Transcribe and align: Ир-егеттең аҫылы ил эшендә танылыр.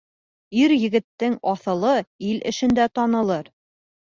Ир-егеттең 0.61 1.35
аҫылы 1.51 1.93
ил 2.31 2.41
эшендә 2.53 2.89
танылыр. 2.97 3.55